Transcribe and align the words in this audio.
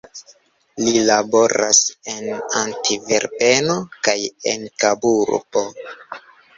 Li 0.85 1.03
laboras 1.09 1.83
en 2.15 2.41
Antverpeno 2.63 3.79
kaj 4.11 4.19
en 4.57 4.69
Kaburbo. 4.83 5.69